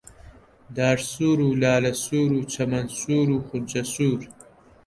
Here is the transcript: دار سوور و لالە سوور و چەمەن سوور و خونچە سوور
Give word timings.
دار 0.75 0.97
سوور 1.11 1.39
و 1.45 1.49
لالە 1.61 1.93
سوور 2.03 2.31
و 2.39 2.49
چەمەن 2.53 2.87
سوور 2.99 3.27
و 3.31 3.43
خونچە 3.47 3.81
سوور 3.93 4.21